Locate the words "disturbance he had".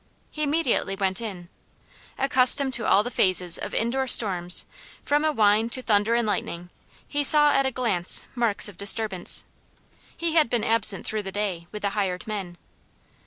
8.77-10.49